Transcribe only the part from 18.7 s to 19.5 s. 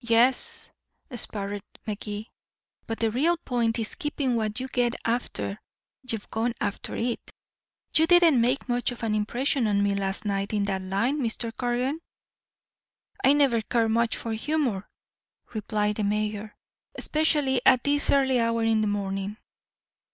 the morning."